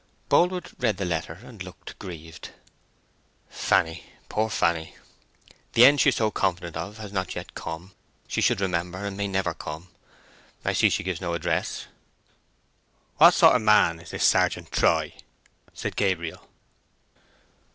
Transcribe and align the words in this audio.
Boldwood 0.29 0.71
read 0.79 0.97
the 0.97 1.05
letter 1.05 1.37
and 1.43 1.61
looked 1.61 1.99
grieved. 1.99 2.49
"Fanny—poor 3.51 4.49
Fanny! 4.49 4.95
the 5.73 5.85
end 5.85 6.01
she 6.01 6.09
is 6.09 6.15
so 6.15 6.31
confident 6.31 6.75
of 6.75 6.97
has 6.97 7.11
not 7.13 7.35
yet 7.35 7.53
come, 7.53 7.91
she 8.27 8.41
should 8.41 8.61
remember—and 8.61 9.15
may 9.15 9.27
never 9.27 9.53
come. 9.53 9.89
I 10.65 10.73
see 10.73 10.89
she 10.89 11.03
gives 11.03 11.21
no 11.21 11.35
address." 11.35 11.85
"What 13.17 13.35
sort 13.35 13.55
of 13.55 13.61
a 13.61 13.65
man 13.65 13.99
is 13.99 14.09
this 14.09 14.25
Sergeant 14.25 14.71
Troy?" 14.71 15.13
said 15.71 15.95
Gabriel. 15.95 16.47